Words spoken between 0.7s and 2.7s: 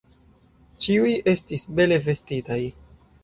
Ĉiuj estis bele vestitaj.